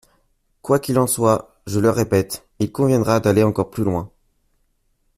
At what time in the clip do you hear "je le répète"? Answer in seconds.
1.67-2.47